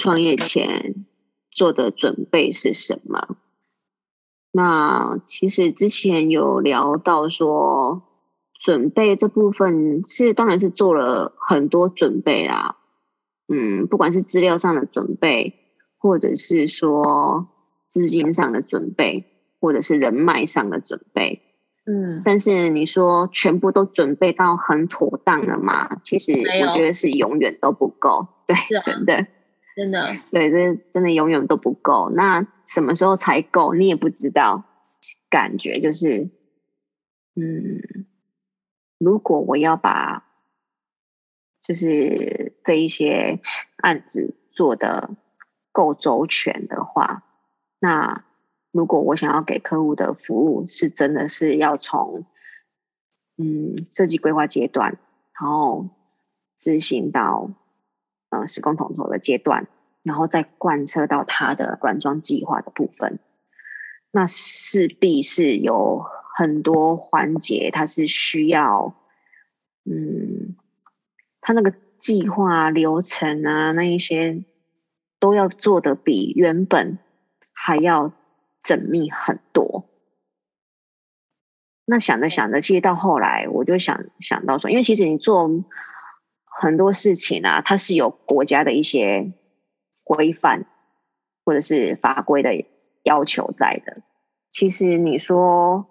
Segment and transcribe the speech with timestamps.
[0.00, 1.04] 你创业前
[1.50, 3.36] 做的准备是什么？
[4.50, 8.02] 那其实之前有聊到说，
[8.58, 12.78] 准备这部分是当然是做了很多准备啦。
[13.52, 15.54] 嗯，不管是资料上的准备，
[15.98, 17.48] 或者是说
[17.86, 19.26] 资金上的准备，
[19.60, 21.42] 或者是人脉上的准备。
[21.84, 26.00] 嗯，但是你说全部都准备到很妥当了吗？
[26.02, 28.28] 其实我觉得是永远都不够。
[28.46, 29.26] 对，啊、真的，
[29.76, 32.10] 真的，对，这真的永远都不够。
[32.10, 33.74] 那什么时候才够？
[33.74, 34.64] 你也不知道。
[35.28, 36.30] 感觉就是，
[37.34, 38.06] 嗯，
[38.98, 40.26] 如果我要把
[41.62, 43.40] 就是这一些
[43.76, 45.16] 案子做得
[45.72, 47.24] 够周全的话，
[47.78, 48.24] 那。
[48.72, 52.24] 如果我想要给客户的服务是真的是要从
[53.36, 54.96] 嗯设计规划阶段，
[55.32, 55.88] 然后
[56.56, 57.50] 执行到
[58.46, 59.68] 施工统筹的阶段，
[60.02, 63.18] 然后再贯彻到他的管装计划的部分，
[64.10, 66.04] 那势必是有
[66.36, 68.94] 很多环节，它是需要
[69.84, 70.56] 嗯，
[71.40, 74.44] 他那个计划流程啊，那一些
[75.18, 76.98] 都要做得比原本
[77.52, 78.12] 还要。
[78.62, 79.88] 缜密很多，
[81.86, 85.48] 那想着想着，其实到后来，我就想想到说，因为其实你做
[86.60, 89.32] 很多事情啊，它是有国家的一些
[90.04, 90.66] 规范
[91.42, 92.66] 或者是法规的
[93.02, 94.02] 要求在的。
[94.52, 95.86] 其实你说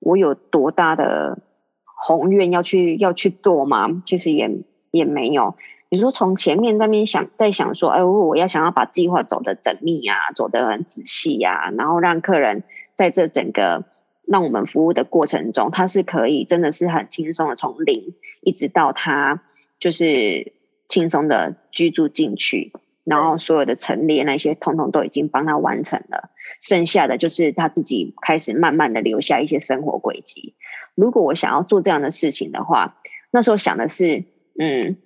[0.00, 1.42] 我有多大的
[1.84, 4.02] 宏愿要去要去做吗？
[4.04, 4.50] 其实也
[4.90, 5.56] 也没有。
[5.88, 13.84] 你说从前面那边想，在想说，哎，我要想要把计划走得缜密啊，走得很仔细呀，然后让客人在这整个
[14.26, 19.42] 让我们服务的过程中，他是可以真的是很轻松的从零一直到他
[19.82, 20.52] 就是
[20.88, 22.72] 轻松的居住进去，
[23.04, 30.54] 然后所有的陈列那些通通都已经帮他完成了，剩下的就是他自己开始慢慢的留下一些生活轨迹。
[30.94, 32.96] 如果我想要做这样的事情的话，
[33.32, 34.24] 那时候想的是，
[34.58, 34.96] 嗯。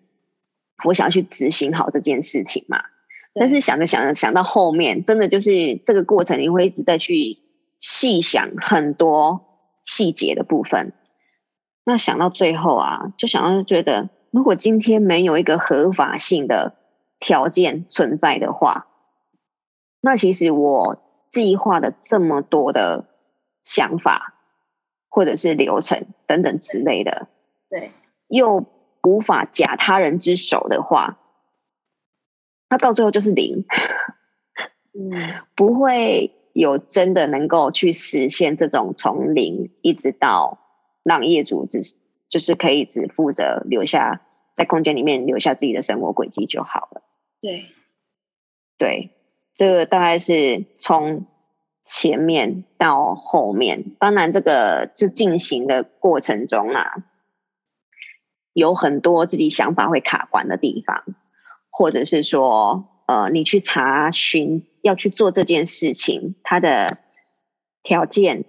[0.85, 2.83] 我想要去执行好这件事情嘛，
[3.33, 7.39] 但是想着想着想到后面，真的就是这个过程，你会一直在去
[7.79, 9.41] 细想很多
[9.87, 10.93] 细节的部分。
[11.87, 16.75] 那想到最后啊，就想要觉得，如果今天没有一个合法性的
[17.19, 18.87] 条件存在的话，
[20.03, 23.07] 那其实我计划的这么多的
[23.65, 24.35] 想法，
[25.09, 27.29] 或者是流程等等之类的，
[27.71, 27.91] 对，
[28.29, 28.67] 又。
[29.03, 31.21] 无法假他人之手的话，
[32.69, 33.65] 那到最后就是零，
[34.99, 40.59] 嗯，不会有真的能够去实现这种从零一直到
[41.05, 41.79] 让业主只
[42.29, 44.26] 就是可以只负责留下
[44.57, 47.03] 在空间里面留下自己的生活轨迹就好了。
[47.41, 47.67] 对，
[48.79, 49.11] 对，
[49.55, 51.27] 这个大概是从
[51.85, 57.05] 前面到后面，当然这个是进行的过程中啊。
[58.53, 61.05] 有很多自己想法会卡关的地方，
[61.69, 66.97] 或者是说，呃，你去查询要去做这件事情，它的
[67.83, 68.47] 条件，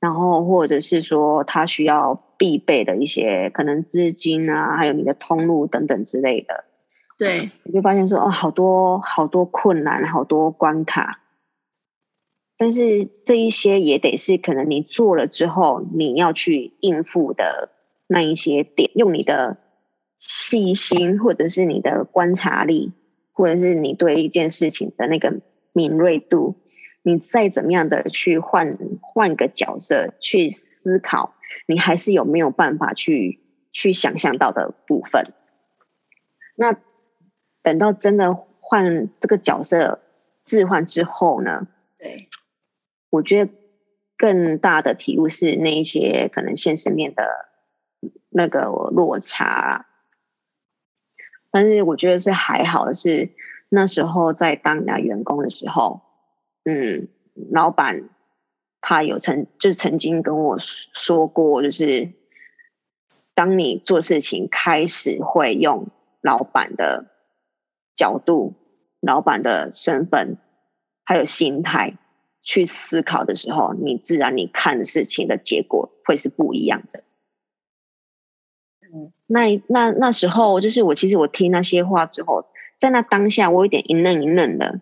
[0.00, 6.64] 然后或者是说，他需要必备的一些可能资金啊，还有你的通路等等之类的。
[7.18, 11.20] 对，你就发现说，哦，好多好多困难，好多关卡，
[12.56, 17.70] 但是这一些也得是可能你做了之后，你要去应付的。
[18.10, 19.58] 那一些点，用你的
[20.18, 22.94] 细心，或者是你的观察力，
[23.32, 25.42] 或者是你对一件事情的那个
[25.74, 26.54] 敏锐度，
[27.08, 31.34] 你再怎么样的去换换个角色去思考，
[31.66, 33.40] 你还是有没有办法去
[33.72, 35.24] 去想象到的部分。
[36.54, 36.76] 那
[37.62, 40.00] 等到真的换这个角色
[40.44, 41.66] 置换之后呢？
[41.98, 42.28] 对，
[43.10, 43.52] 我觉得
[44.16, 47.46] 更大的体悟是那一些可能现实面的。
[48.30, 49.86] 那个落差，
[51.50, 53.30] 但是我觉得是还好的是
[53.70, 56.02] 那时候在当那员工的时候，
[56.68, 57.08] 嗯，
[57.50, 58.10] 老板
[58.82, 62.10] 他有曾就曾经跟我说过，就是
[63.34, 65.88] 当你做事情开始会用
[66.20, 67.06] 老板的
[67.96, 68.52] 角度、
[69.00, 70.36] 老板的身份
[71.04, 71.96] 还有心态
[72.42, 77.02] 去思考的时候，你自然你看的事情的结果会是不一样的。
[78.92, 82.44] 嗯那那那时候，就是我其实我听那些话之后，
[82.78, 84.80] 在那当下，我有点一愣一愣的，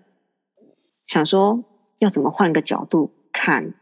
[1.06, 1.64] 想说
[1.98, 3.74] 要怎么换个角度看，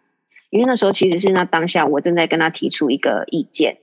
[0.50, 3.78] 因为那时候其实是那当下，我正在跟他提出一个意见，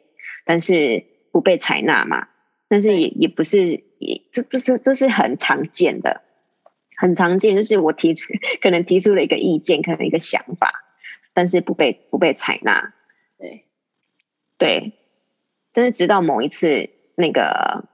[0.45, 2.27] 但是不被采纳嘛，
[2.67, 6.21] 但是也也不是，也这这这这是很常见的，
[6.97, 10.83] 很常见，就是我提出可能提出了一个意见，可能一个想法，
[11.33, 12.93] 但是不被不被采纳。
[13.37, 13.65] 对。
[14.57, 14.93] 对，
[15.73, 17.85] 但是直到某一次，那个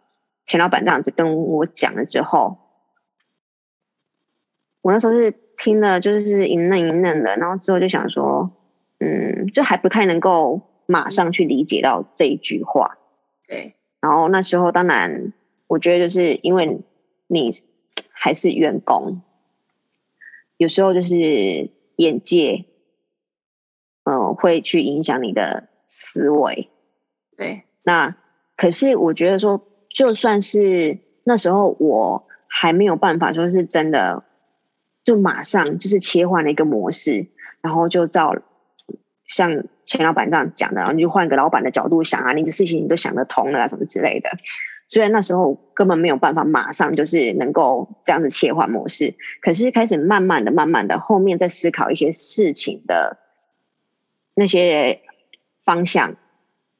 [0.45, 2.57] 钱老板这样子跟我讲了之后，
[4.81, 8.51] 我那时候是听了，就是一愣一愣的，然后之后就想说，
[9.00, 12.98] 嗯，就还不太能够马上去理解到这一句话。
[13.48, 15.33] 对，然后那时候当然，
[15.68, 16.81] 我觉得就是因为
[17.27, 17.51] 你。
[18.19, 19.21] 还是员工，
[20.57, 22.65] 有时候就是眼界，
[24.06, 26.68] 嗯、呃，会去影响你的思维。
[27.38, 28.18] 对，那
[28.56, 34.24] 可是我觉得说，就算是那时候我还没有办法说是真的，
[35.07, 37.27] 就马上就是切换了一个模式，
[37.62, 38.36] 然后就照
[39.25, 44.30] 像钱老板这样讲的，然后你就换个老板的角度想啊，你的事情你都想得通了啊，什么之类的。
[44.89, 53.18] 虽然那时候根本没有办法马上就是能够这样子切换模式，可是开始慢慢的、慢慢的，后面在思考一些事情的
[54.36, 55.00] 那些
[55.63, 56.18] 方向，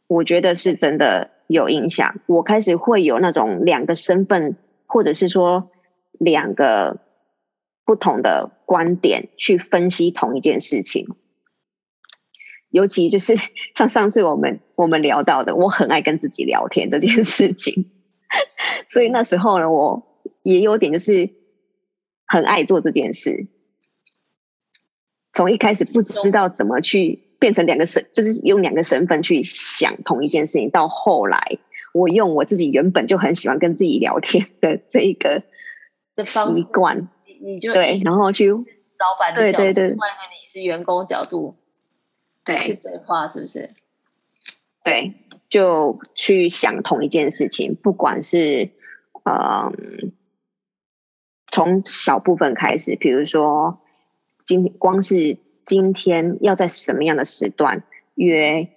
[0.07, 2.15] 我觉得是真的有影响。
[2.25, 5.71] 我开始会有那种两个身份，或者是说
[6.19, 6.97] 两个
[7.88, 11.07] 不同的观点去分析同一件事情。
[12.69, 13.34] 尤其就是
[13.75, 17.89] 像上次我们我们聊到的，我很爱跟自己聊天这件事情。
[18.89, 21.30] 所以那时候呢，我也有点就是
[22.25, 23.48] 很爱做这件事。
[25.31, 31.60] 从一开始不知道怎么去变成两个身，就是用两个身份去想同一件事情，到后来
[31.94, 35.44] 我用我自己原本就很喜欢跟自己聊天的这一个
[36.25, 37.07] 习惯，
[37.42, 41.56] 你就对，然后去老板的角度，对对对，换个你是员工角度，
[42.44, 43.69] 对，去对话是不是？
[44.84, 45.13] 对。
[45.50, 48.69] 就去想同一件事情，不管是
[49.24, 50.12] 嗯，
[51.50, 53.80] 从小部分开始，比如说
[54.45, 57.83] 今光是今天要在什么样的时段
[58.16, 58.68] 约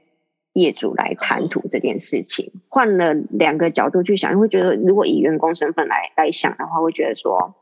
[0.52, 7.56] 业主来谈吐这件事情，换了两个角度去想，会觉得如果以员工身份来来想的话，会觉得说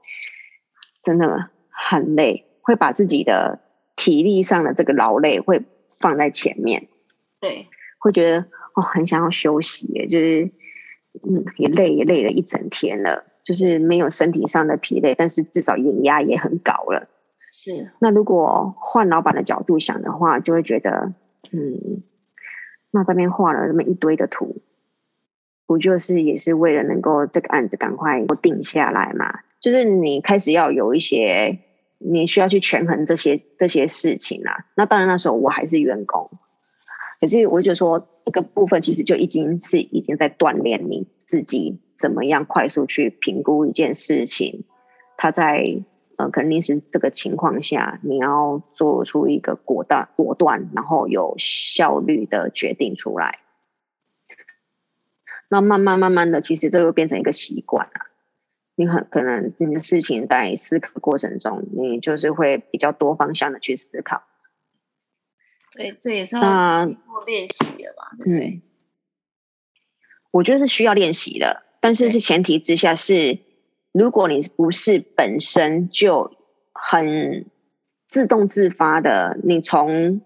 [1.03, 3.61] 真的很累，会把自己的
[3.97, 5.63] 体力上的这个劳累会
[5.99, 6.89] 放在前面，
[7.41, 7.67] 对，
[7.99, 8.47] 会觉得。
[8.75, 10.53] 哦，很想要休息，就是
[11.25, 17.09] 嗯，也累也累了一整天了，就是没有身体上的疲累，但是至少眼压也很高了。
[17.51, 21.13] 是，那如果换老板的角度想的话，就会觉得，
[21.51, 22.05] 嗯，
[22.93, 24.63] 那这边画了那么一堆的图，
[25.67, 29.41] 不就是也是为了能够这个案子赶快定下来嘛？
[29.61, 31.59] 就是你开始要有一些，
[31.99, 34.67] 你需要去权衡这些这些事情啊。
[34.75, 36.31] 那当然那时候我还是员工。
[37.21, 44.65] 可是我就说，这个部分其实就已经是已经在锻炼你自己怎么样快速去评估一件事情，
[45.17, 45.83] 他在
[46.17, 53.41] 呃肯定是这个情况下，你要做出一个果断、果断，然后有效率的决定出来。
[55.49, 58.08] 那慢慢慢慢的，其实这个变成一个习惯了。
[58.79, 64.23] 你很可能你的事情在思考过程中，你就是会比较多方向的去思考。
[65.73, 68.49] 对，这也是要经过练习的吧，对不对？
[68.51, 68.63] 嗯，
[70.31, 73.41] 我觉得是需要练习的，但是是前提之下是，
[73.91, 76.37] 如果你不是本身就
[76.73, 77.47] 很
[78.07, 80.21] 自动自发的，你从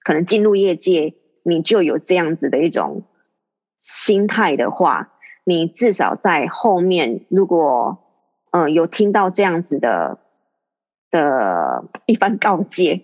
[0.00, 3.04] 可能进入业界，你就有这样子的一种
[3.78, 5.14] 心态的话，
[5.50, 7.98] 你至少在后面，如果
[8.52, 10.18] 嗯、呃、有听到这样子的
[11.10, 13.02] 的一番告诫，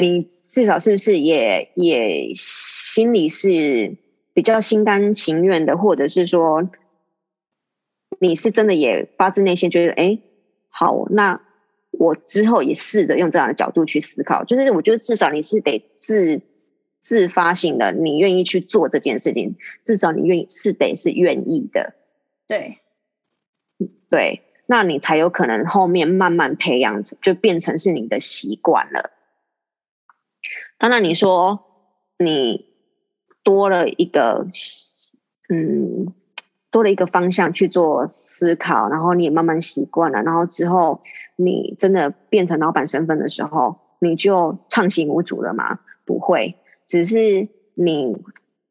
[0.00, 0.34] 你。
[0.48, 3.98] 至少是不是也也心里是
[4.32, 6.70] 比较心甘情愿的，或者是说
[8.18, 10.18] 你是真的也发自内心觉得，哎，
[10.70, 11.42] 好，那
[11.90, 14.44] 我之后也试着用这样的角度去思考。
[14.44, 16.40] 就是我觉得至少你是得自
[17.06, 21.94] 自发性的，你愿意去做这件事情，至少你愿意是得是愿意的。
[22.48, 22.80] 对，
[24.10, 29.10] 对，那你才有可能后面慢慢培养，就变成是你的习惯了。
[30.78, 31.64] 当然，你说
[32.18, 32.66] 你
[33.44, 34.48] 多了一个，
[35.48, 36.12] 嗯，
[36.72, 41.02] 多了一个方向去做思考，然后你也慢慢习惯了，然后之后
[41.36, 45.78] 你真的变成老板身份的时候，你就畅行无阻了吗？
[46.04, 48.16] 不会，只是你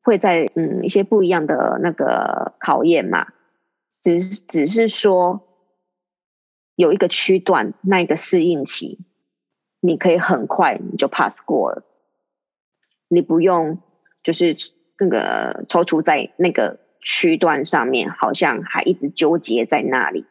[0.01, 3.27] 会在嗯一些不一样的那个考验嘛，
[4.01, 5.47] 只只是说
[6.75, 8.99] 有一个区段，那一个适应期，
[9.79, 11.83] 你可以很快你就 pass 过了。
[13.07, 13.79] 你不用，
[14.23, 14.55] 就是
[14.99, 20.25] 那个踌躇在那个区段上面，好像还一直纠结在那里，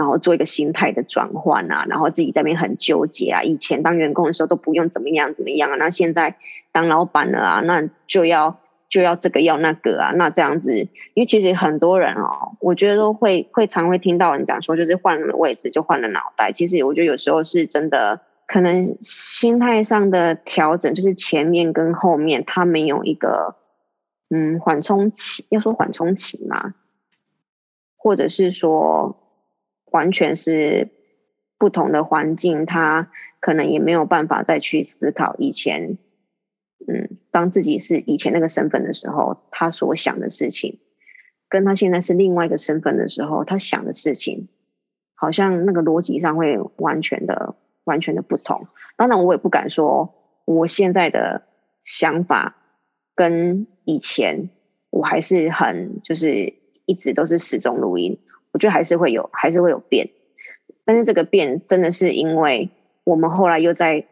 [0.00, 3.42] 然后做一个心态的转换啊，然后自己在那边很纠结啊。
[3.42, 6.36] 以前当员工的时候都不用怎么样怎么样啊，那现在
[6.72, 10.74] 当老板了啊，那就要就要这个要那个啊，那这样子，
[11.12, 16.50] 因为其实很多人哦，我觉得都会会常会听到人讲说，就是换了位置就换了脑袋。
[16.50, 23.56] 其实我觉得有时候是真的，可能心态上的调整，就是前面跟后面他没有一个
[24.30, 26.72] 嗯缓冲期，要说缓冲期嘛，
[27.98, 29.18] 或者是说。
[29.90, 30.88] 完全是
[31.58, 35.98] 不同的环境，他可能也没有办法再去思考以前，
[36.86, 40.78] 嗯，当自己是以前那个身份的时候，他所想的事情，
[41.48, 44.48] 跟他现在是另外一个身份的时候，他想的事情，
[45.14, 48.66] 好像那个逻辑上会完全的、完全的不同。
[48.96, 51.42] 当然，我也不敢说我现在的
[51.84, 52.56] 想法
[53.14, 54.50] 跟以前
[54.90, 56.54] 我还是很，就是
[56.86, 58.20] 一直都是始终如一。
[58.52, 60.10] 我觉得还是会有，还是会有变，
[60.84, 62.70] 但是这个变真的是因为
[63.04, 64.06] 我们后来又在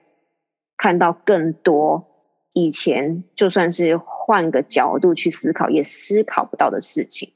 [0.76, 2.06] 看到更多
[2.52, 7.32] 以前就算是换个角度去思考也思考不到的事情，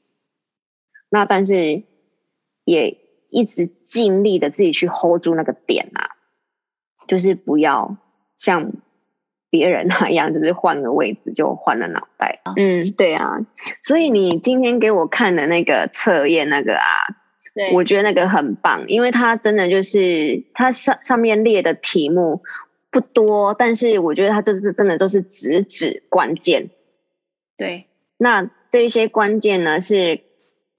[1.09, 1.83] 那但是
[2.63, 2.97] 也
[3.29, 6.15] 一直尽力的自己去 hold 住那个点啊，
[7.07, 7.97] 就是不要
[8.37, 8.71] 像
[9.53, 12.41] 别人那样，就是换个位置就换了脑袋。
[12.55, 13.37] 嗯，对啊，
[13.83, 16.81] 所以你今天给我看的那个测验，那个啊，
[17.53, 22.41] 对，我觉得那个很棒，因为它真的就是它上上面列的题目
[22.89, 26.71] 不多，但是我觉得它就是真的都是直指关键。
[27.55, 27.85] 对，
[28.17, 30.21] 那这一些关键呢，是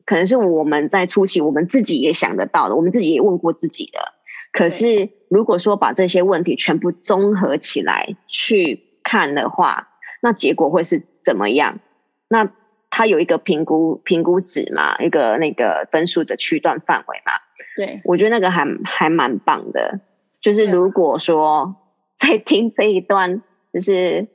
[0.04, 4.14] 可能是我们在初期我们自己也想得到的，我们自己也问过自己的。
[4.52, 9.88] 可是，如果说把这些问题全部综合起来去看的话，
[10.22, 11.80] 那结果会是怎么样？
[12.28, 12.52] 那
[12.88, 17.32] 它有一个评估评估值嘛，一个那个分数的区段范围嘛。
[17.76, 19.98] 对，我觉得那个还还蛮棒的。
[20.40, 21.74] 就是如果说
[22.16, 24.28] 在听这一段就是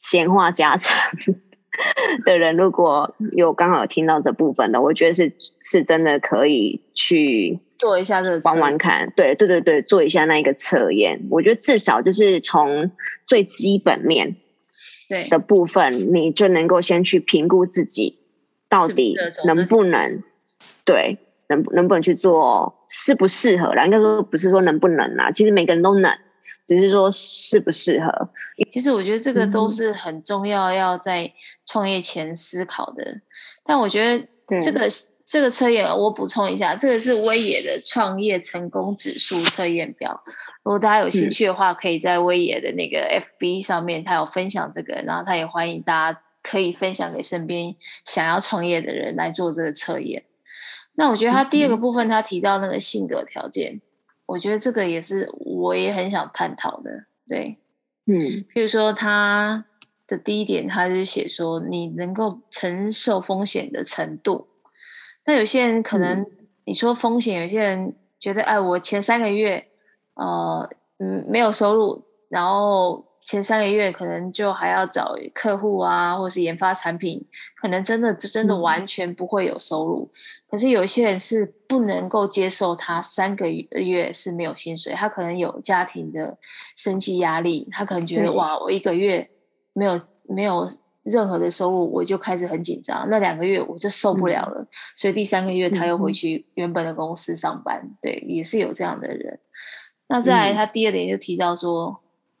[0.00, 1.16] 闲话家常
[2.26, 7.60] 的人，如果有刚好有听到这部分的，我觉得是是真的可以去。
[7.84, 11.20] 做一下这个，玩玩看，对对对对，做一下那一个测验。
[11.30, 12.90] 我觉得至少就是从
[13.26, 14.36] 最基本面
[15.06, 18.20] 对的部分，你就能够先去评估自己
[18.70, 19.14] 到底
[19.44, 20.22] 能不能
[20.86, 21.18] 对，
[21.50, 23.84] 能能不能去做，适不适合啦。
[23.84, 26.10] 应该说不是说能不能啦，其实每个人都能，
[26.66, 28.30] 只是说适不适合。
[28.70, 31.30] 其实我觉得这个都是很重要，要在
[31.66, 33.04] 创业前思考的。
[33.04, 33.22] 嗯、
[33.66, 34.26] 但我觉得
[34.62, 34.88] 这个。
[35.26, 40.22] 这个测验我补充一下，这个是威爷的创业成功指数测验表。
[40.62, 50.24] 如果大家有兴趣的话，可以在威爷的那个 FB 上面，他有分享这个，然后他也欢迎大家可以分享给身边想要创业的人来做这个测验。
[50.96, 53.80] 那我觉得他第二个部分，他提到那个性格条件，
[54.26, 57.06] 我觉得这个也是我也很想探讨的。
[57.26, 57.56] 对，
[58.06, 58.14] 嗯，
[58.54, 59.64] 譬如说他
[60.06, 64.48] 的第一点，他就写说你能够承受风险的程度。
[65.26, 66.26] 那有些人可能
[66.64, 69.66] 你说风险，有些人觉得，哎，我前三个月，
[70.14, 77.24] 呃，嗯，没有收入，然后前三个月可能就还要找客户啊，或是研发产品，
[77.56, 80.10] 可能真的真的完全不会有收入。
[80.50, 86.36] 可是有一些人是不能够接受他三个月是没有薪水，他可能有家庭的
[86.76, 89.30] 生计压力，他可能觉得哇，我一个月
[89.72, 90.68] 没有没有。
[91.04, 93.06] 任何的收入，我就开始很紧张。
[93.10, 97.80] 那两个月我就受不了了，嗯、所以第三个月他又回去原本的公司上班。
[97.84, 99.38] 嗯、对，也是有这样的人。
[100.08, 101.96] 那再来，他第二点就提到说，嗯、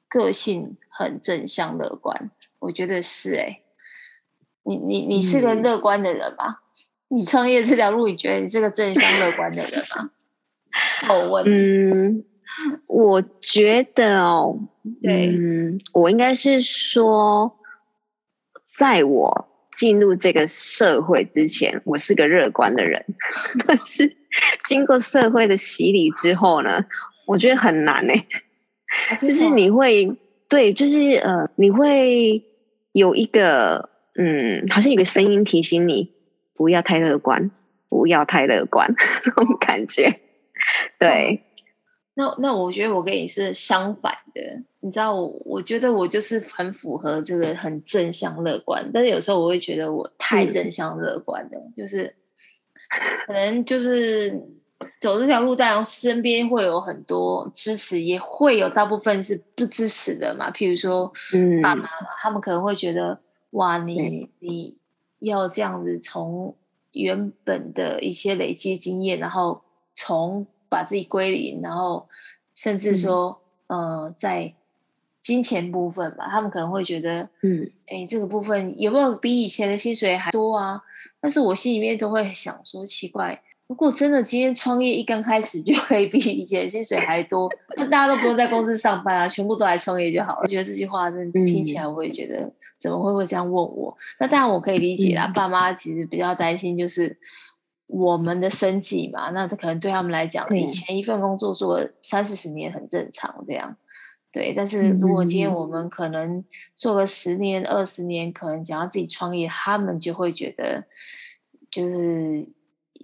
[0.08, 2.30] 个性很正向乐观。
[2.60, 3.62] 我觉得是哎、欸，
[4.62, 6.62] 你你你是个乐观的人吧？
[7.10, 10.10] 嗯、你创业这条路，你觉得你是个正向乐观的人吗？
[11.10, 11.44] 我问。
[11.46, 12.24] 嗯，
[12.88, 14.58] 我觉得哦，
[15.02, 17.58] 对，嗯，我应该是说。
[18.78, 23.04] 在我进入这个社会之前，我是个乐观的人。
[23.66, 24.16] 但是
[24.64, 26.84] 经过社会的洗礼之后呢，
[27.26, 29.16] 我觉得很难哎、欸。
[29.16, 30.16] 就是你会
[30.48, 32.42] 对，就是呃，你会
[32.92, 36.12] 有一个嗯，好像有个声音提醒你
[36.54, 37.50] 不要太乐观，
[37.88, 38.94] 不要太乐观
[39.26, 40.20] 那种感觉。
[40.98, 41.42] 对。
[42.16, 44.40] 那那我觉得我跟你是相反的，
[44.80, 52.14] 你知道我，我觉得我就是很符合这个很正向乐观，但是有时候我会觉得我太正向乐观了，嗯、就是
[53.26, 54.30] 可能就是
[55.00, 60.50] 走这条路，当然身边会有很多支持，也会有大部分是不支持的嘛。
[60.52, 61.88] 譬如说，嗯，爸妈
[62.22, 63.18] 他们可能会觉得，
[63.50, 64.76] 哇，你你
[65.18, 66.54] 要这样子从
[66.92, 69.62] 原本的一些累积经验，然后。
[69.96, 70.44] 从
[70.74, 72.08] 把自己归零，然后
[72.56, 74.52] 甚至说，嗯、呃，在
[75.20, 80.82] 金钱部分吧，他们可能会觉得，嗯，哎，这个部分有没有比以前的薪水还多啊？
[81.20, 90.40] 但是我心里面都会想说，奇怪，如果真的今天创业一刚开始就可以比以前的薪水还多，那大家都不用在公司上班啊，全部都来创业就好了。
[90.42, 92.52] 我觉得这句话真的听起来，我会觉得。
[92.76, 93.96] 怎么会会这样问我？
[94.20, 95.24] 那当然我可以理解啦。
[95.24, 97.16] 嗯、爸妈其实比较担心就是
[97.86, 99.30] 我们的生计嘛。
[99.30, 103.76] 那可能对他们来讲，嗯、以前一份工作做三四十年很正常，这样
[104.32, 104.52] 对。
[104.56, 106.44] 但是如果今天我们可能
[106.76, 110.84] 做个十年、二十年，可能想要自己创业，他们就会觉得
[111.70, 112.48] 就是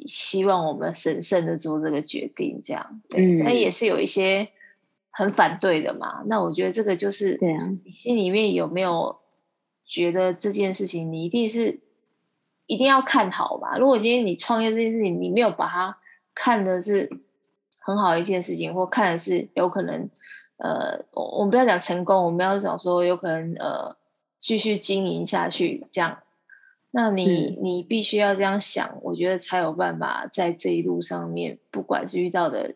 [0.07, 3.25] 希望我们审慎的做这个决定，这样对。
[3.43, 4.49] 那、嗯、也是有一些
[5.11, 6.23] 很反对的嘛。
[6.27, 9.19] 那我觉得这个就是对啊，你心里面有没有？
[9.93, 11.81] 觉得这件事情你一定是
[12.71, 13.77] 一定要看好吧？
[13.77, 15.99] 如果今天你创业这件事情，你没有把它
[16.33, 17.11] 看的是
[17.81, 20.09] 很好一件事情，或看的是有可能
[20.59, 23.97] 呃，我们不要讲成功，我们要讲说有可能呃
[24.39, 26.23] 继续经营下去这样，
[26.93, 32.73] 那你你必须要这样想，我觉得才有办法在这一路上面，不管是遇到的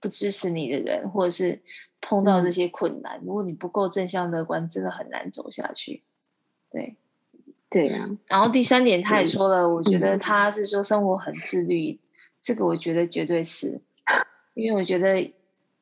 [0.00, 1.60] 不支持你的人，或者是
[2.00, 6.02] 碰到这些困难，如果你不够正向乐观，真的很难走下去。
[6.70, 6.96] 对，
[7.70, 8.10] 对呀、啊。
[8.26, 11.98] 然后第三点，他也说了，我觉得他是说生活很自律，嗯、
[12.42, 13.80] 这个我觉得绝对是，
[14.54, 15.32] 因为我觉得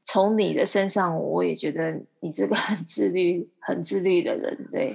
[0.05, 4.93] 从你的身上，我也觉得你这个很自律、很自律的人，对，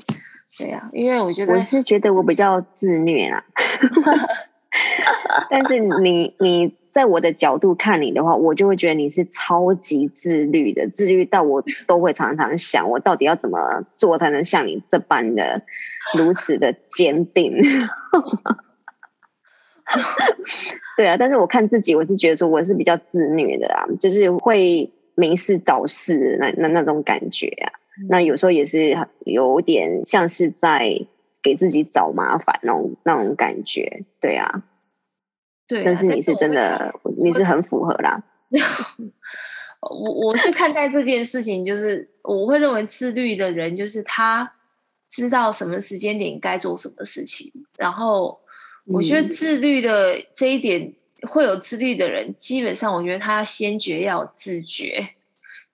[0.58, 0.90] 对呀、啊。
[0.94, 3.44] 因为我觉得我是觉得我比较自虐啊，
[5.50, 6.76] 但是你你。
[6.94, 15.64] 在我的角度看你的话，我就会觉得你是超级自律的，自律到我都会常常想，我到底要怎么做才能像你这般的
[16.18, 17.62] 如此的坚定？
[20.98, 27.72] 对啊，但是我看自己，我是觉得说我是比较自虐的啊，就是会没事找事那那那种感觉啊。
[28.10, 31.06] 那有时候也是有点像是在
[31.42, 34.64] 给自己找麻烦那种那种感觉，对啊。
[35.68, 38.24] 对、啊，但是你是真的，你是很符合啦。
[39.82, 44.54] 我我是看待这件事情，就是我会认为自律的人，就是他
[45.14, 47.54] 知道什么时间点该做什么事情。
[47.78, 48.42] 然后
[48.86, 50.92] 我觉得自律的这一点，
[51.30, 55.10] 会有自律的人，基本上我觉得他要先决要自觉，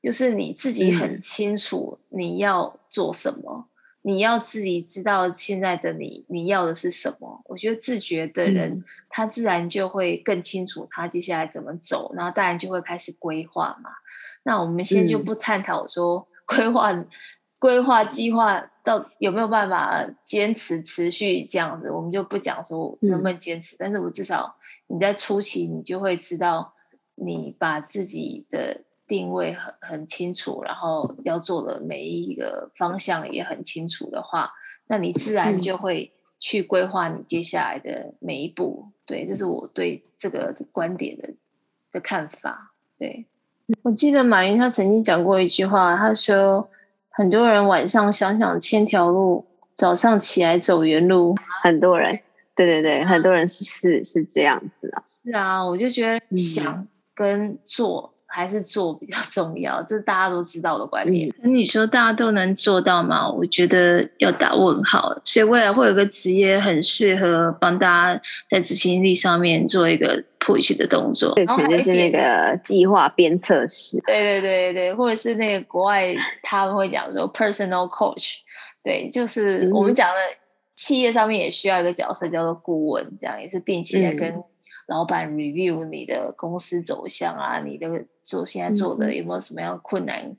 [0.03, 3.67] 就是你自己很清楚你要做什么。
[4.01, 7.41] 你要自己知道现在的你，你要的是什么？
[7.45, 13.91] 我觉得自觉的人，嗯、他自然就会更清楚他接下来怎么走，然后当然就会开始规划嘛。
[14.43, 17.07] 那我们先就不探讨说规划、嗯、
[17.59, 23.75] 规划计划到有没有办法坚持持续这样子，我们就不讲说能不能坚持。
[23.75, 24.55] 嗯、但是我至少
[24.87, 26.73] 你在初期，你就会知道
[27.15, 28.81] 你把自己的。
[29.09, 34.51] 定位很很清楚，然后要做的每一个方向也很清楚的话，
[34.85, 38.85] 那你自然就会去规划你接下来的每一步。
[39.07, 41.33] 对，这是我对这个观点的
[41.91, 42.75] 的看法。
[42.99, 43.25] 对，
[43.81, 46.69] 我记得马云他曾经讲过一句话，他说
[47.19, 51.35] 很多人晚上想想千条路，早上起来走原路。
[51.61, 52.17] 很多人，
[52.55, 55.03] 对对对，很多人是是是这样子啊。
[55.21, 58.13] 是啊，我就觉得想跟做。
[58.31, 61.27] 还是做比较 重要，这是大家都知道的观念。
[61.41, 63.27] 那、嗯、你说大家都能做到吗？
[63.29, 65.19] 我觉得要打问号。
[65.25, 71.33] 所以未来会有个职业很适合帮大家在执行力上面做一个 push 的动作。
[71.33, 73.99] 对，可能是那个计划编测师。
[74.05, 78.35] 对对对对，或者是那个国外他们会讲说 personal coach。
[78.83, 80.15] 对，就是我们讲的
[80.75, 84.43] 企业上面也需要一个角色叫做顾问，这样也是定期来跟、嗯。
[84.87, 87.87] 老板 review 你的公司走向啊，你的
[88.29, 90.23] 做现在做的有没有什么样困难？
[90.23, 90.37] 嗯、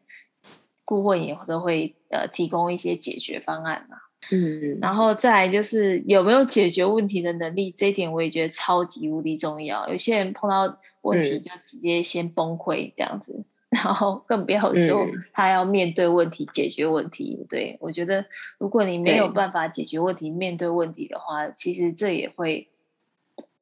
[0.85, 3.97] 顾问也都会呃提供一些解决方案嘛。
[4.31, 9.89] 嗯，然后再来就是有没有解决问题的能力，这一点我也觉得超级无敌重要。
[9.89, 17.45] 有些人碰到问题就直接先崩溃这样子，嗯、然后更不要说他要面对问题、解决问题。
[17.49, 18.25] 对，我觉得
[18.59, 22.69] 如果你没有办法解决问题、面对问题的话，其实这也会。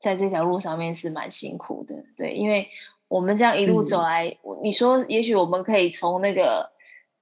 [0.00, 2.68] 在这条路上面是蛮辛苦的，对，因为
[3.08, 6.70] 我们这样一路走来，嗯、你说也许我们可以从那个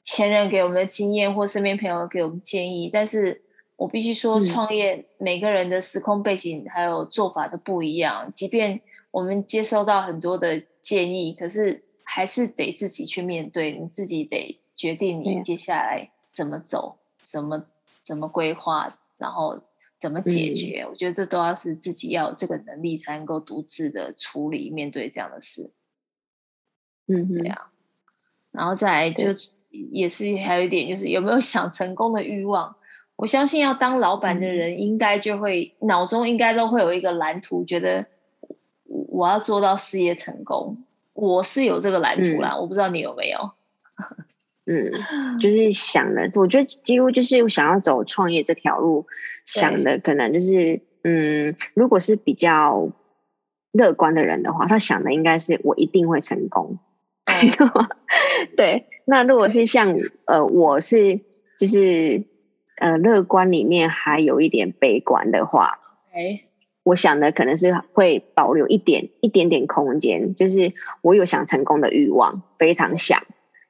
[0.02, 3.42] 前人给我们的经验或身边朋友给我们建议，但是
[3.76, 17.66] 我必须说，创业每个人的时空背景还有做法都不一样，即便我们接收到很多的建议，可是还是得自己去面对，你自己得决定你接下来怎么走，怎么
[18.02, 19.60] 怎么规划，然后。
[19.98, 20.82] 怎么解决？
[20.82, 25.70] 嗯、我觉得这都要是自己要有这个能力，才能够独自的处理面对这样的事。
[27.06, 27.70] 嗯，对啊。
[28.50, 29.28] 然后再来就
[29.70, 32.76] 也是还有一点，就是有没有 想成功的欲望？
[33.16, 38.06] 我相信要当老板的人，应该就会、嗯、脑中应该都会有一个蓝图，觉得
[38.84, 40.84] 我要做到事业成功。
[41.14, 43.52] 我是有这个蓝图啦，嗯、我不知道你有没有。
[44.66, 49.06] 嗯，就是想的，我觉得几乎就是想要走创业这条路，
[49.44, 52.90] 想的可能就是，嗯，如果是比较
[53.70, 56.80] 乐观的人的话，他想的应该是我一定会成功。
[58.56, 61.20] 对，那如果是像呃，我是
[61.58, 62.24] 就是
[62.78, 65.78] 呃，乐观里面还有一点悲观的话，
[66.12, 66.44] 哎，
[66.82, 73.22] 我想的可能是会保留一点一点点空间，就是我有想成功的欲望，非常想。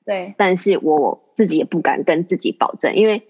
[0.06, 3.26] 对，但是我自己也不敢跟自己保证，因为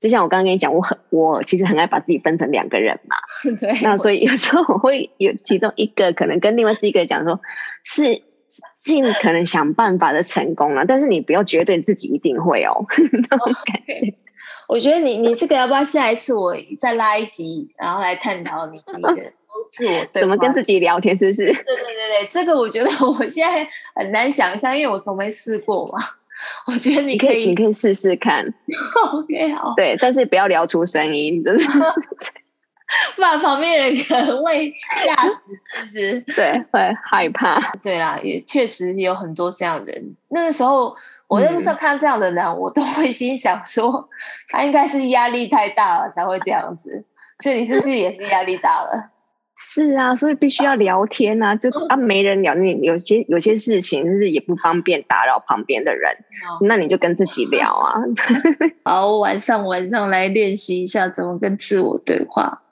[0.00, 3.16] 就像我刚刚跟你讲，我很我其实很爱把自己分成两个人嘛。
[3.60, 7.38] 对，那所以有时候我会有其中一个可能跟另外一个讲说，
[7.84, 8.22] 是
[8.80, 12.86] 尽可能想办法的成功了，但是你不要绝对自己一定会哦。
[13.30, 13.92] 那种感觉。
[13.92, 14.14] Okay.
[14.68, 19.32] 我觉得你你这个要不要下一次我再拉一集，然后来探讨你你的
[19.70, 21.46] 自我对怎么跟自己聊天，是不是？
[21.46, 21.84] 对对对
[22.20, 25.98] 对，这个我觉得我现在很难想象，因为我从没试过嘛。
[26.66, 28.44] 我觉得你可以，你可以，试试看。
[29.12, 29.72] OK，好。
[29.74, 31.66] 对，但是不要聊出声音，就是
[33.16, 34.70] 不然旁边人可能会
[35.04, 37.58] 吓死，就是 对，会害怕。
[37.82, 40.16] 对啦，也确实有很多这样的人。
[40.28, 40.94] 那个时候
[41.26, 44.06] 我在路上看到这样的人，嗯、我都会心想说，
[44.50, 47.02] 他应该是压力太大了才会这样子。
[47.38, 49.10] 所以你是不是也是压力大了？
[49.58, 57.94] 是啊，所以必须要 聊天啊，就啊没人聊，你有些有些事情就是也不方便打扰旁边的人，哦、那你就跟自己聊啊。
[58.84, 62.62] 好，晚上晚上来练习一下怎么跟自我对话。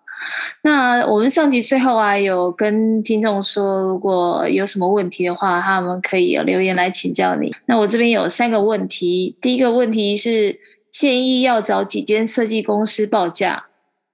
[0.62, 7.54] 那我们上集最后啊，有跟听众说，如果有什么问题的话，他们可以留言来请教你。
[7.66, 10.58] 那我这边有三个问题，第一个问题是
[10.90, 13.64] 建议要找几间设计公司报价。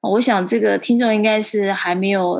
[0.00, 2.38] 我想这个听众应该是还没有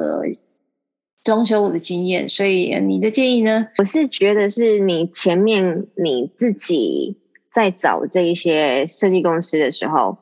[1.23, 3.69] 装修的经验，所以你的建议呢？
[3.77, 7.19] 我是觉得是你前面你自己
[7.53, 10.17] 在找这一些设计公司的时候，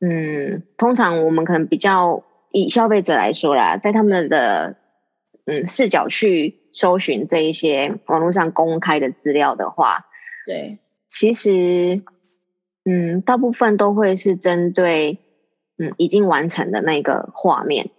[0.00, 4.76] 嗯，通常我们可能比较以消费者来说啦，在他们的
[5.46, 10.06] 嗯视角去搜寻这一些网络上公开的资料的话，
[10.44, 12.02] 对，其实
[12.84, 15.18] 嗯，大部分都会是针对。
[15.80, 17.90] 嗯，已经完成的那个画面，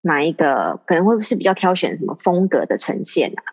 [0.00, 3.44] 哪一个可能会是比较挑选什么风格的呈现啊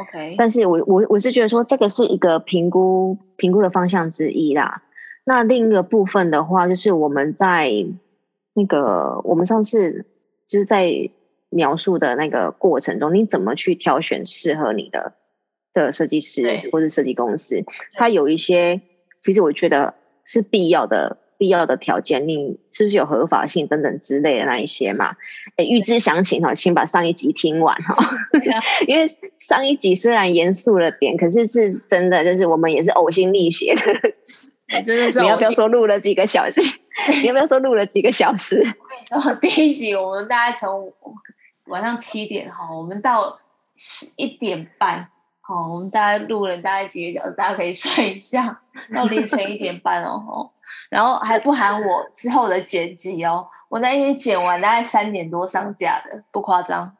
[0.00, 4.84] ？OK，但是我我我是觉得说这个是一个评估评估的方向之一啦。
[5.24, 7.72] 那另一个部分的话，就是我们在
[8.54, 10.06] 那个我们上次
[10.48, 11.10] 就是在
[11.48, 15.14] 描述的那个过程中，你怎么去挑选适合你的
[15.74, 17.64] 的设计师或者设计公司？
[17.94, 18.80] 它有一些，
[19.20, 19.94] 其实我觉得
[20.24, 21.16] 是必要的。
[21.40, 25.16] 必要的条件，你是不是有合法性等等之类的那一些嘛？
[25.56, 27.96] 哎，预知详情哈，请把上一集听完哈。
[28.86, 29.06] 因为
[29.38, 34.82] 上一集虽然严肃了点，可是是真的，就是我们也是呕心沥血的。
[34.82, 36.60] 真的是 你要不要说录了几个小时？
[37.22, 38.58] 你要不要说录了几个小时？
[38.58, 40.92] 我跟你说，第一集我们大概从
[41.68, 43.40] 晚上七点哈，我们到
[43.76, 45.08] 十一点半。
[45.48, 48.60] 哦，我们大概录了大概几个小时，大家可以算一下，
[48.94, 50.50] 到凌晨一点半哦，
[50.88, 56.96] 然后还不含我之后的剪辑哦，我那一天剪完大概三点多上架的，不夸张。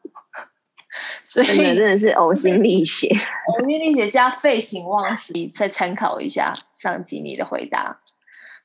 [1.25, 3.09] 所以真的真的是呕心沥血，
[3.47, 8.01] 呕心沥血加废寝忘食，再参考一下上集你的回答。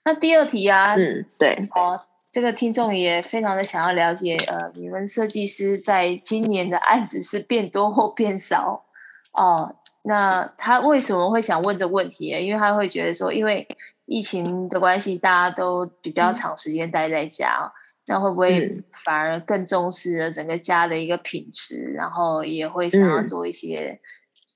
[0.04, 2.02] 那第二题啊，嗯，对，哦，
[2.32, 8.86] 这个听众也非常的想要了解，呃，你们设计师在今年的案子是变多或变少？
[9.34, 9.76] 哦，
[10.08, 12.28] 那他为什么会想问这问题？
[12.28, 13.68] 因为他会觉得说，因为
[14.06, 17.72] 疫情的关系，大家都比较长时间待在家，嗯、
[18.06, 21.86] 那会不会反而更重视了整个家的一个品质？
[21.96, 24.00] 然后也会想要做一些、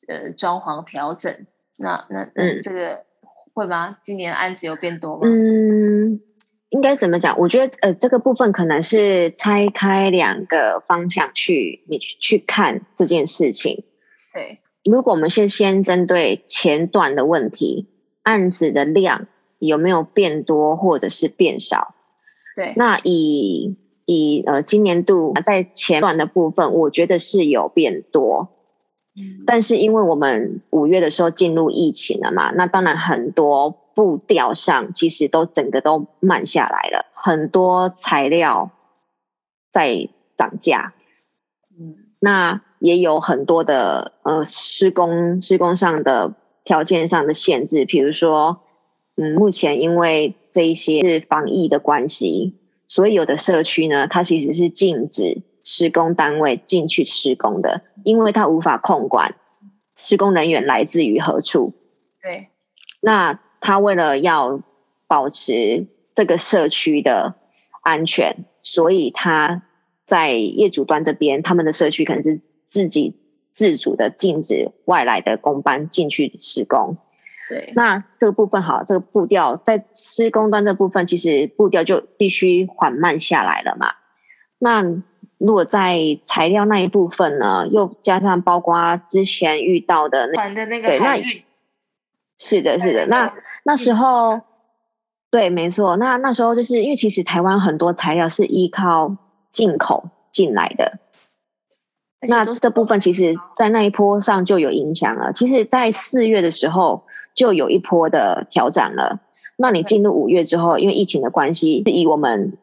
[0.08, 1.34] 嗯、呃装潢调整。
[1.78, 3.04] 那那那这个
[3.56, 3.98] 会吗？
[4.04, 5.22] 今年案子有变多吗？
[5.26, 6.22] 嗯，
[6.70, 7.40] 应该怎么讲？
[7.40, 13.84] 我觉得呃，这个部分可能是拆开两个方向去你去看这件事情。
[14.32, 14.60] 对。
[14.84, 17.88] 如果我们先先针对前段的问题，
[18.24, 21.96] 案子的量有没有变多或者是变少？
[22.56, 28.50] 对，那以以呃今年度在前段的部分，我觉得是有变多，
[29.16, 38.72] 嗯，但是因为我们五月的时候进入疫情了嘛，那当然很多步调上其实都整个都慢下来了，很多材料
[39.72, 40.94] 在涨价。
[41.80, 48.62] 嗯，那也有很多的呃施工施工上的条件上的限制，比如说，
[49.16, 52.56] 嗯，目前因为这一些是防疫的关系，
[52.88, 59.36] 所以有的社区呢，它其实是禁止施工单位进去施工的，因为它无法控管
[59.96, 61.74] 施工人员来自于何处。
[62.22, 62.50] 对，
[63.02, 64.62] 那他为了要
[65.08, 67.36] 保持这个社区的
[67.82, 69.64] 安全，所以他
[70.06, 73.16] 在业主端这边，他们的社区可能是自己
[73.54, 76.98] 自主的禁止外来的工班进去施工。
[77.50, 83.94] 对，那这个部分好，这个步调在施工端这部分，其实步调就必须缓慢下来了嘛。
[84.60, 84.84] 那
[85.38, 91.44] 如果在材料那一部分呢，又加上包括之前遇到的那的那个海运。
[92.38, 94.42] 是的，是的，那那时候，
[95.30, 99.18] 对，没错，那那时候就是因为其实台湾很多材料是依靠
[99.52, 101.00] 进口进来的，
[102.28, 105.32] 那这部分其实，在那一波上就有影响了。
[105.32, 109.22] 其实，在四月的时候就有一波的调整了。
[109.56, 112.58] 那你进入五月之后，因为疫情的关系，是以我们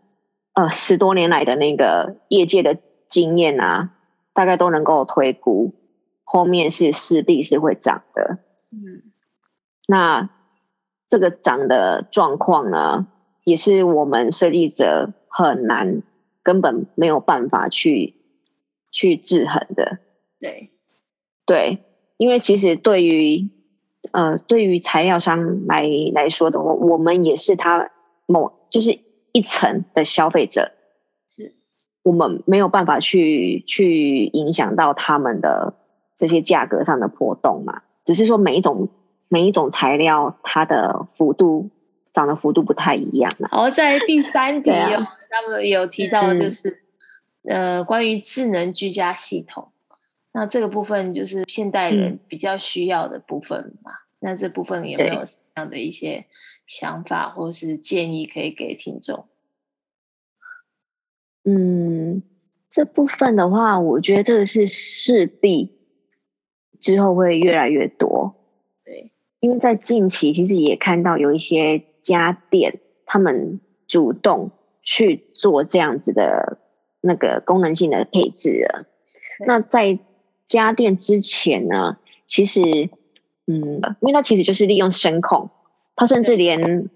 [0.55, 2.77] 呃十多年来的那个业界的
[3.09, 3.90] 经验啊，
[4.35, 5.73] 大概都能够推估，
[6.25, 8.38] 后面是势必是会涨的。
[8.73, 9.03] 嗯。
[9.88, 10.29] 那
[11.09, 13.07] 这个涨的状况呢，
[13.45, 16.03] 也是我们设计者很难，
[16.42, 18.15] 根本没有办法去
[18.96, 19.98] 去制衡的。
[20.40, 20.70] 对，
[21.44, 21.85] 对，
[22.16, 23.50] 因为其实对于
[24.12, 27.90] 呃对于材料商来来说的话，我们也是他
[28.26, 28.98] 某就是
[29.32, 30.72] 一层的消费者，
[31.28, 31.54] 是
[32.02, 35.74] 我们没有办法去去影响到他们的
[36.16, 38.88] 这些价格上的波动嘛，只是说每一种。
[39.28, 41.68] 每一种材料，它的幅度
[42.12, 43.28] 涨的幅度不太一样。
[43.40, 44.88] 然后在第三题，啊、
[45.28, 46.78] 他们有提到就是，嗯、
[47.46, 49.72] 呃，关于智能居家系统。
[50.32, 53.92] 那这个部分就是现代人比较需要的部分嘛？
[53.92, 56.26] 嗯、那这部分有没有什么样的一些
[56.66, 59.26] 想法或是建议可以给听众？
[61.44, 62.22] 嗯，
[62.70, 65.78] 这部分的话，我觉得这个是势必
[66.80, 68.35] 之后会越来越多。
[68.85, 74.50] 对因为在近期，其实也看到有一些家电，他们主动
[74.82, 76.59] 去做这样子的
[77.07, 78.85] 那个功能性的配置了。
[79.47, 79.99] 那在
[80.47, 82.61] 家电之前呢，其实，
[83.47, 85.51] 嗯，因为它其实就是利用声控，
[85.95, 86.90] 它甚至连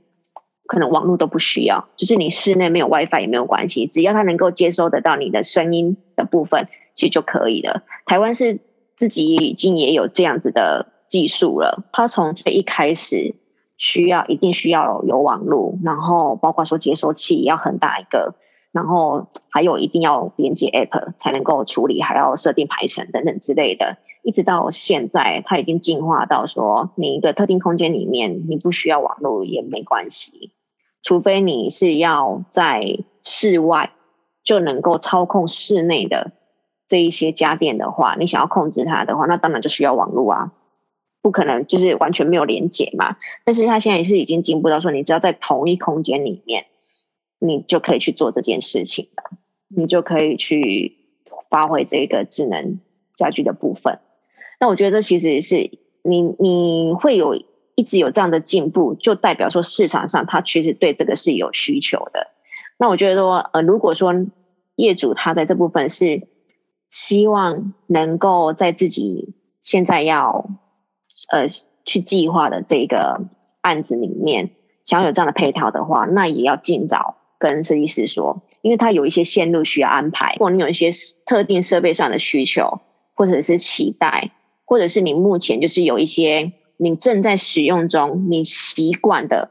[0.66, 7.82] 可能网络都不需要，就是你室内没有 WiFi 也没有关系，只要它能够接收得到你的声音的部分，其实就可以了。
[8.04, 8.60] 台湾是
[8.96, 10.92] 自己已经也有这样子的。
[11.10, 13.34] 技术了，它从最一开始
[13.76, 18.36] 需要一定需要有网络，然后包括说接收器也要很大一个，
[18.72, 23.98] 然后还有一定要连接 App 才能够处理，还要设定排程等等之类的。
[24.22, 30.52] 一直到现在，它已经进化到说，你一个特定空间里面你不需要网络也没关系，
[31.02, 33.92] 除非你是要在室外
[34.44, 36.32] 就能够操控室内的
[36.86, 40.52] 这一些家电的话，你想要控制它的话，那当然就需要网络啊。
[41.22, 46.64] 不可能就是完全没有连接嘛，但是它现在也是已经进步到说，你只要在同一空间里面，
[47.40, 50.96] 你就可以去做这件事情了，你就可以去
[51.48, 52.78] 发挥这个智能
[53.16, 53.98] 家居的部分。
[54.60, 55.70] 那我觉得这其实是
[56.04, 57.34] 你你会有
[57.74, 62.28] 一直有这样的进步，就代表说市场上它其实对这个是有需求的。
[62.78, 64.14] 那我觉得说，呃，如果说
[64.76, 66.28] 业主他在这部分是
[66.88, 70.48] 希望能够在自己现在要。
[71.30, 71.44] 呃，
[71.84, 73.26] 去计划的这个
[73.60, 74.52] 案子里面，
[74.84, 80.90] 想要有这样的配套的话，那也要尽早跟设计师说，因为他有一些线路需要安排，或你有一些
[81.26, 82.80] 特定设备上的需求，
[83.14, 84.30] 或者是期待，
[84.64, 89.50] 或者是你目前就是有一些你正在使用中，你习惯的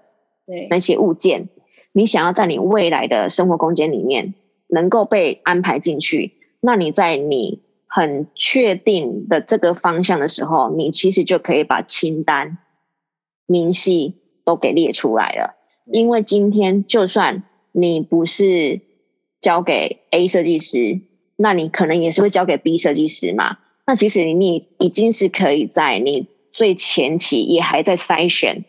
[0.70, 1.50] 那些物件，
[1.92, 4.36] 你想要在你未来的生活空间里面
[4.70, 7.68] 能够被安排进去，那你在你。
[7.92, 12.60] 很确定的这个方向的时候，你其实就可以把清单
[13.48, 15.56] 明细都给列出来了。
[15.92, 18.82] 因为今天就算你不是
[19.42, 21.02] 交给 A 设计师，
[21.36, 23.58] 那你可能也是会交给 B 设计师嘛。
[23.86, 28.66] 那其实你已经是可以在你最前期也还在筛选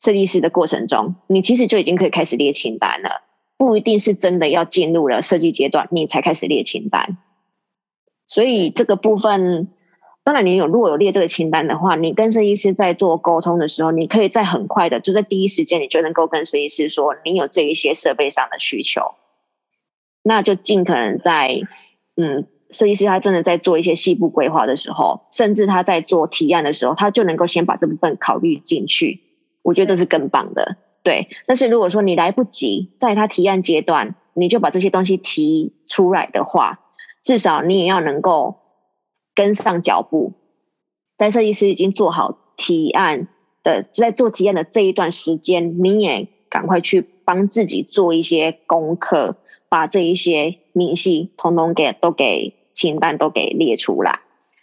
[0.00, 3.22] 设计师的过程中，你其实就已经可以开始列清单了。
[3.56, 7.18] 不一定是真的要进入了设计阶段，你才开始列清单。
[8.26, 9.68] 所以这个部分，
[10.24, 19.02] 当然你有如果有列这个清单的话，你跟设计师在做沟通的时候，你可以在很快的就在第一时间，你就能够跟设计师说你有这一些设备上的需求。
[20.22, 21.60] 那就尽可能在
[22.16, 29.20] 嗯，设计师他真的在做一些细部规划的时候，甚至他在做提案的时候，他就能够先把这部分考虑进去。
[29.62, 31.28] 我觉得这是更棒的，对。
[31.46, 36.80] 但是如果说你来不及在他提案阶段，你就把这些东西提出来的话，
[37.22, 38.60] 至少你也要能够
[39.34, 40.32] 跟上脚步，
[41.16, 43.28] 在设计师已经做好提案
[43.62, 49.36] 的，在做提案的这一段时间，你也赶快去帮自己做一些功课，
[49.68, 54.20] 把这一些明细统统给都给清单都给列出来，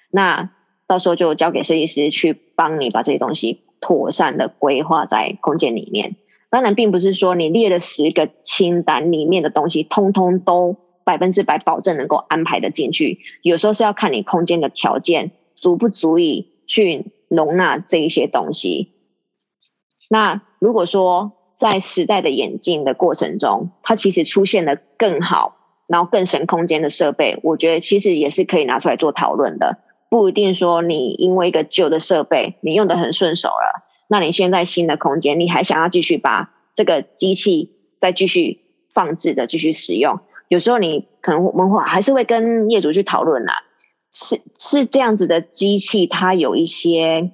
[0.10, 0.52] 那
[0.88, 3.62] 到时候就交给设计师去帮你把这些东西。
[3.84, 6.16] 妥善的规划在空间里面，
[6.52, 13.20] 当然并不是说你列了十个清单里面的东西，通通都百分之百保证能够安排的进去。
[13.42, 18.94] 有时候是要看你空间的条件足不足以去容纳这一些东西。
[20.10, 29.80] 那如果说在时代的演进的过程中，它其实出现了更好，然后更省空间的设备，我觉得其实也是可以拿出来做讨论的。
[30.10, 38.60] 不一定说你因为一个旧的设备你用得很顺手了，那你现在新的空间你还想要继续把这个机器再继续
[38.94, 40.20] 放置的继续使用？
[40.52, 43.64] 有时候你可能我们会还是会跟业主去讨论啦，
[44.12, 47.32] 是是这样子的机器它有一些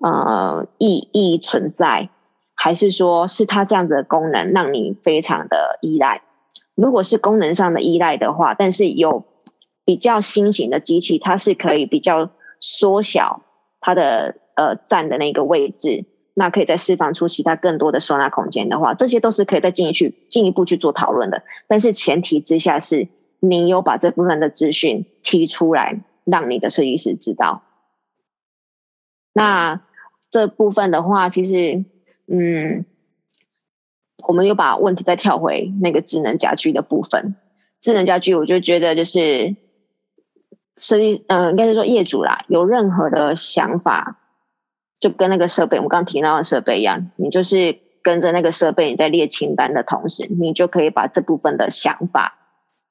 [0.00, 2.08] 呃意义存在，
[2.56, 6.22] 还是说是它这样子的功能让你非常的依赖？
[6.74, 9.24] 如果是功能上的依赖的话，但是有。
[9.88, 13.42] 比较新型的机器，它是可以比较缩小
[13.80, 16.06] 它的呃站的那个位置，
[16.38, 21.44] 那可以再释放出其他更多的收纳空间的话，这些都是可以再进一去进一步去做讨论的。
[21.66, 23.08] 但是前提之下是
[23.40, 27.62] 你有把这部分的资讯提出来，让你的设计师知道。
[29.32, 29.80] 那
[30.30, 31.86] 这部分的话，其实
[32.26, 32.84] 嗯，
[34.28, 37.34] 我们又把问题再跳回那个智能家居的部分。
[37.80, 39.56] 智能家居，我就觉得就是。
[40.78, 44.18] 设计，嗯、呃，应该是说业主啦，有任何的想法，
[45.00, 52.38] 就跟那个设备，我们刚提到的设备一样，你就是跟着那个设备，你在列清单的同时，你就可以把这部分的想法，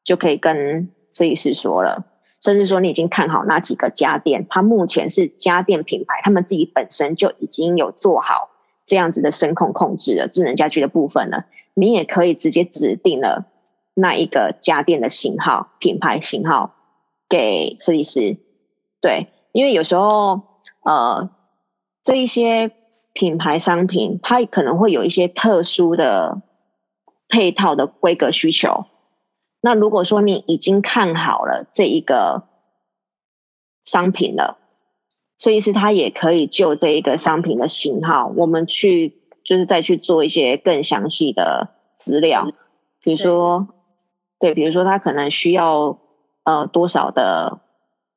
[0.03, 2.05] 就可以跟设计师说了，
[2.41, 8.49] 甚至说你已经看好哪几个家电，它目前是家电品牌，他们自己本身就已经有做好
[8.85, 13.45] 这样子的声控控制的智能家居的部分了，你也可以直接指定了
[13.93, 16.73] 那一个家电的型号、品牌型号。
[17.27, 18.37] 给设计师，
[19.01, 20.41] 对，因为有时候，
[20.83, 21.31] 呃，
[22.05, 22.71] 这一些
[23.11, 26.41] 品牌商品，它可能会有一些特殊的
[27.27, 28.85] 配套的规格需求。
[29.59, 32.43] 那如果说你已经看好了这一个
[33.83, 34.59] 商品了，
[35.39, 42.47] 设计师他也可以就这一个商品的型号，我们去就是再去做一些更详细的资料，
[43.01, 43.67] 比如说，
[44.39, 45.99] 对，对，比如说他可能需要。
[46.45, 47.59] 呃，多少的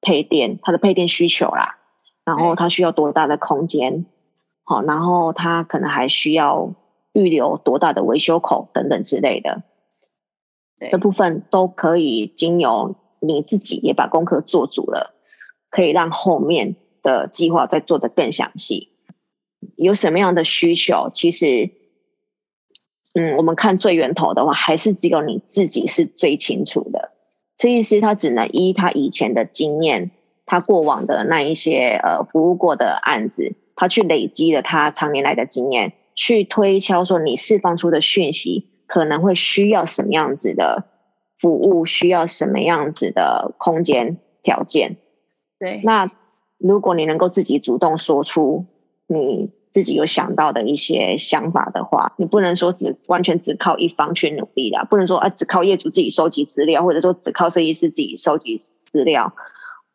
[0.03, 1.78] 配电，它的配电需求啦，
[2.29, 4.05] 然后它需要多大的空间，
[4.62, 6.75] 好，然后它可能还需要
[7.14, 9.62] 预留多大的维修口等等之类的，
[10.91, 15.14] 这部分都可以经由你自己也把功课做足了，
[15.71, 18.91] 可以让后面的计划再做得更详细。
[19.75, 21.71] 有什么样的需求，其实，
[23.14, 27.12] 嗯，我们看最源头的话，还是只有你自己是最清楚的。
[27.57, 30.11] 设计师他只能依他以前的经验，
[30.49, 40.87] 他过往的那一些呃服务过的案子，他去累积了他常年来的经验，去推敲说你释放出的讯息可能会需要什么样子的
[41.39, 44.97] 服务，需要什么样子的空间条件。
[45.61, 46.11] 对，那
[46.59, 48.67] 如果你能够自己主动说出
[49.07, 49.53] 你。
[49.71, 59.35] 自己有想到的一些想法的话，你不能说只完全只靠一方去努力的，不能说啊只靠业主自己收集资料，或者说只靠设计师自己收集资料。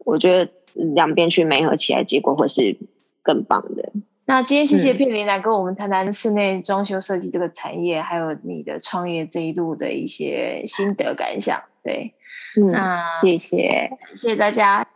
[0.05, 0.51] 我觉得
[0.95, 2.77] 两边去媒合起来，结果会是
[3.21, 3.91] 更棒的。
[4.25, 11.61] 那今天谢谢片林来跟我们谈谈室内装修设计这个产业，还有你的创业这一路的一些心得感想。
[11.83, 12.13] 对，
[12.55, 14.87] 嗯，那谢谢，谢谢大家。